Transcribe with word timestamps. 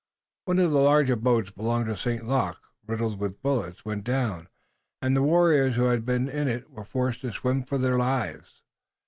One 0.45 0.57
of 0.57 0.71
the 0.71 0.79
larger 0.79 1.15
boats 1.15 1.51
belonging 1.51 1.85
to 1.85 1.95
St. 1.95 2.27
Luc, 2.27 2.59
riddled 2.87 3.19
with 3.19 3.43
bullets, 3.43 3.85
went 3.85 4.03
down, 4.03 4.47
and 4.99 5.15
the 5.15 5.21
warriors 5.21 5.75
who 5.75 5.83
had 5.83 6.07
been 6.07 6.27
in 6.27 6.47
it 6.47 6.71
were 6.71 6.85
forced 6.85 7.21
to 7.21 7.31
swim 7.31 7.61
for 7.61 7.77
their 7.77 7.99
lives. 7.99 8.63